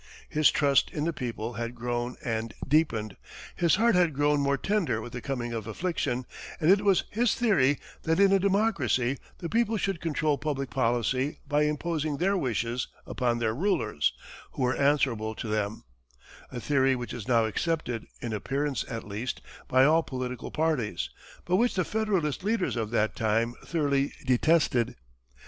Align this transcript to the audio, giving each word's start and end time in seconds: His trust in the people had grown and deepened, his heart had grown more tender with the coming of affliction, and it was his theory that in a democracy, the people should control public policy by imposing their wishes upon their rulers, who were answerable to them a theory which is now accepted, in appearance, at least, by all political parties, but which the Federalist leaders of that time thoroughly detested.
His 0.29 0.49
trust 0.49 0.89
in 0.89 1.03
the 1.03 1.13
people 1.13 1.53
had 1.53 1.75
grown 1.75 2.15
and 2.25 2.55
deepened, 2.67 3.17
his 3.55 3.75
heart 3.75 3.93
had 3.93 4.15
grown 4.15 4.39
more 4.39 4.57
tender 4.57 4.99
with 4.99 5.13
the 5.13 5.21
coming 5.21 5.53
of 5.53 5.67
affliction, 5.67 6.25
and 6.59 6.71
it 6.71 6.81
was 6.81 7.03
his 7.11 7.35
theory 7.35 7.77
that 8.01 8.19
in 8.19 8.31
a 8.31 8.39
democracy, 8.39 9.19
the 9.37 9.47
people 9.47 9.77
should 9.77 10.01
control 10.01 10.39
public 10.39 10.71
policy 10.71 11.37
by 11.47 11.65
imposing 11.65 12.17
their 12.17 12.35
wishes 12.35 12.87
upon 13.05 13.37
their 13.37 13.53
rulers, 13.53 14.13
who 14.53 14.63
were 14.63 14.75
answerable 14.75 15.35
to 15.35 15.47
them 15.47 15.83
a 16.51 16.59
theory 16.59 16.95
which 16.95 17.13
is 17.13 17.27
now 17.27 17.45
accepted, 17.45 18.07
in 18.21 18.33
appearance, 18.33 18.83
at 18.89 19.07
least, 19.07 19.39
by 19.67 19.85
all 19.85 20.01
political 20.01 20.49
parties, 20.49 21.11
but 21.45 21.57
which 21.57 21.75
the 21.75 21.85
Federalist 21.85 22.43
leaders 22.43 22.75
of 22.75 22.89
that 22.89 23.15
time 23.15 23.53
thoroughly 23.63 24.13
detested. 24.25 24.95